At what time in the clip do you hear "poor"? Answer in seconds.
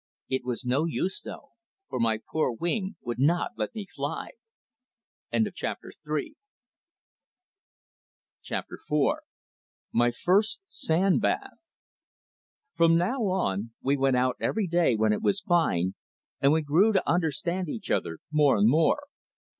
2.17-2.51